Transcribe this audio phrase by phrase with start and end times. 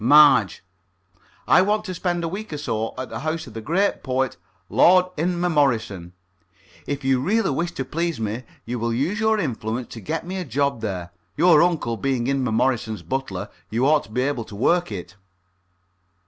[0.03, 0.63] MARGE:
[1.47, 4.35] I want to spend a week or so at the house of the great poet,
[4.67, 6.13] Lord Inmemorison.
[6.87, 10.37] If you really wish to please me, you will use your influence to get me
[10.37, 11.11] a job there.
[11.37, 15.17] Your uncle being Inmemorison's butler, you ought to be able to work it.